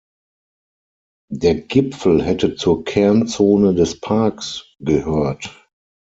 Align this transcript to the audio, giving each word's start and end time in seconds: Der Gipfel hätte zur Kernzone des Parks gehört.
Der 1.29 1.53
Gipfel 1.53 2.23
hätte 2.23 2.55
zur 2.55 2.83
Kernzone 2.85 3.75
des 3.75 3.99
Parks 4.01 4.65
gehört. 4.79 5.53